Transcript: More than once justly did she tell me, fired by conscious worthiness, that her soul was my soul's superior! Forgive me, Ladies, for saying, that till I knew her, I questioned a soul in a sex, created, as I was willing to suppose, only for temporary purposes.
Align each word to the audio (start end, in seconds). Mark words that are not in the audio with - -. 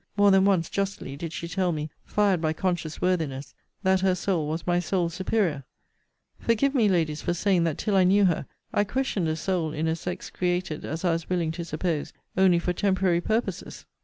More 0.17 0.31
than 0.31 0.45
once 0.45 0.67
justly 0.67 1.15
did 1.15 1.31
she 1.31 1.47
tell 1.47 1.71
me, 1.71 1.91
fired 2.03 2.41
by 2.41 2.53
conscious 2.53 2.99
worthiness, 3.03 3.53
that 3.83 3.99
her 3.99 4.15
soul 4.15 4.47
was 4.47 4.65
my 4.65 4.79
soul's 4.79 5.13
superior! 5.13 5.63
Forgive 6.39 6.73
me, 6.73 6.89
Ladies, 6.89 7.21
for 7.21 7.35
saying, 7.35 7.65
that 7.65 7.77
till 7.77 7.95
I 7.95 8.03
knew 8.03 8.25
her, 8.25 8.47
I 8.73 8.83
questioned 8.83 9.27
a 9.27 9.35
soul 9.35 9.71
in 9.71 9.87
a 9.87 9.95
sex, 9.95 10.31
created, 10.31 10.85
as 10.85 11.05
I 11.05 11.11
was 11.11 11.29
willing 11.29 11.51
to 11.51 11.63
suppose, 11.63 12.13
only 12.35 12.57
for 12.57 12.73
temporary 12.73 13.21
purposes. 13.21 13.85